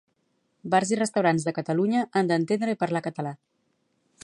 [0.73, 3.35] Bars i restaurants de Catalunya han d'entendre i parlar català